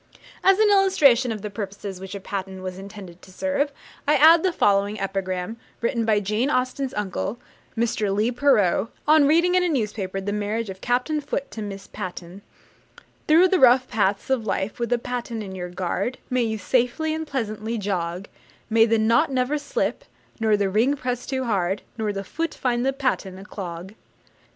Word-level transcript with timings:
As 0.43 0.57
an 0.57 0.71
illustration 0.71 1.31
of 1.31 1.43
the 1.43 1.51
purposes 1.51 1.99
which 1.99 2.15
a 2.15 2.19
patten 2.19 2.63
was 2.63 2.79
intended 2.79 3.21
to 3.21 3.31
serve, 3.31 3.71
I 4.07 4.15
add 4.15 4.41
the 4.41 4.51
following 4.51 4.99
epigram, 4.99 5.57
written 5.79 6.05
by 6.05 6.19
Jane 6.19 6.49
Austen's 6.49 6.95
uncle, 6.95 7.37
Mr. 7.77 8.11
Leigh 8.11 8.31
Perrot, 8.31 8.89
on 9.07 9.27
reading 9.27 9.53
in 9.53 9.61
a 9.63 9.69
newspaper 9.69 10.19
the 10.19 10.33
marriage 10.33 10.71
of 10.71 10.81
Captain 10.81 11.21
Foote 11.21 11.51
to 11.51 11.61
Miss 11.61 11.85
Patten: 11.85 12.41
Through 13.27 13.49
the 13.49 13.59
rough 13.59 13.87
paths 13.87 14.31
of 14.31 14.47
life, 14.47 14.79
with 14.79 14.91
a 14.91 14.97
patten 14.97 15.43
your 15.53 15.69
guard, 15.69 16.17
May 16.31 16.41
you 16.41 16.57
safely 16.57 17.13
and 17.13 17.27
pleasantly 17.27 17.77
jog; 17.77 18.27
May 18.71 18.87
the 18.87 18.97
knot 18.97 19.31
never 19.31 19.59
slip, 19.59 20.03
nor 20.39 20.57
the 20.57 20.71
ring 20.71 20.95
press 20.95 21.27
too 21.27 21.43
hard, 21.43 21.83
Nor 21.99 22.11
the 22.11 22.23
Foot 22.23 22.55
find 22.55 22.83
the 22.83 22.91
Patten 22.91 23.37
a 23.37 23.45
clog. 23.45 23.93